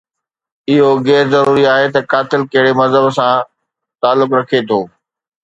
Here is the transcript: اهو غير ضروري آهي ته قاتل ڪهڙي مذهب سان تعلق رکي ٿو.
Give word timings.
اهو 0.71 0.89
غير 1.07 1.25
ضروري 1.35 1.65
آهي 1.75 1.87
ته 1.97 1.99
قاتل 2.13 2.41
ڪهڙي 2.51 2.73
مذهب 2.81 3.05
سان 3.17 3.35
تعلق 4.01 4.29
رکي 4.39 4.59
ٿو. 4.69 4.81